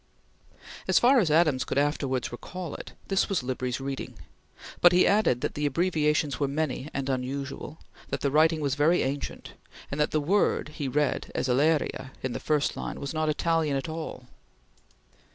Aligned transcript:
As 0.87 0.97
far 0.97 1.19
as 1.19 1.29
Adams 1.29 1.63
could 1.63 1.77
afterwards 1.77 2.31
recall 2.31 2.73
it, 2.73 2.93
this 3.07 3.29
was 3.29 3.43
Libri's 3.43 3.79
reading, 3.79 4.15
but 4.81 4.93
he 4.93 5.05
added 5.05 5.41
that 5.41 5.53
the 5.53 5.67
abbreviations 5.67 6.39
were 6.39 6.47
many 6.47 6.89
and 6.91 7.07
unusual; 7.07 7.77
that 8.09 8.21
the 8.21 8.31
writing 8.31 8.61
was 8.61 8.73
very 8.73 9.03
ancient; 9.03 9.53
and 9.91 10.01
that 10.01 10.09
the 10.09 10.19
word 10.19 10.69
he 10.69 10.87
read 10.87 11.31
as 11.35 11.47
"elleria" 11.47 12.09
in 12.23 12.33
the 12.33 12.39
first 12.39 12.75
line 12.75 12.99
was 12.99 13.13
not 13.13 13.29
Italian 13.29 13.75
at 13.77 13.87
all. 13.89 14.25